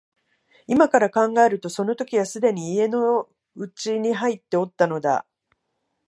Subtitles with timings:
[0.65, 5.27] 今から考えるとその時はすでに家の内に入っておったのだ